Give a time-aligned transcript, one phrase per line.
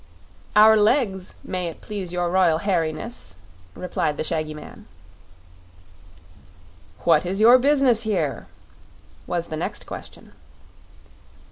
[0.55, 3.35] "Our legs, may it please your Royal Hairiness,"
[3.75, 4.87] replied the shaggy man.
[7.03, 8.47] "What is your business here?"
[9.27, 10.33] was the next question.